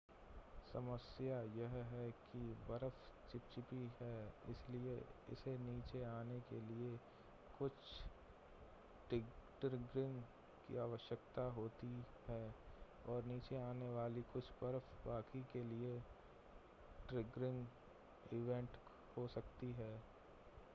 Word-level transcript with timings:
समस्या 0.73 1.39
यह 1.55 1.73
है 1.89 2.09
कि 2.21 2.39
बर्फ 2.69 2.93
चिपचिपी 3.31 3.81
है 4.01 4.13
इसलिए 4.49 4.95
इसे 5.33 5.51
नीचे 5.57 6.03
आने 6.03 6.39
के 6.41 6.59
लिए 6.61 6.89
कुछ 7.59 7.91
ट्रिगरिंग 9.09 10.15
की 10.67 10.77
आवश्यकता 10.77 11.43
होती 11.51 11.93
है 12.29 12.41
और 13.05 13.25
नीचे 13.25 13.59
आने 13.59 13.89
वाली 13.89 14.21
कुछ 14.33 14.49
बर्फ 14.63 15.07
बाकी 15.07 15.43
के 15.53 15.63
लिए 15.65 15.99
ट्रिगरिंग 17.09 17.65
इवेंट 18.33 18.77
हो 19.17 19.27
सकती 19.27 19.71
है 19.73 19.93